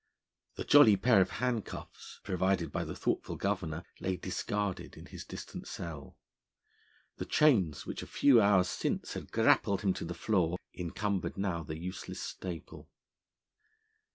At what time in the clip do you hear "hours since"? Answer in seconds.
8.41-9.13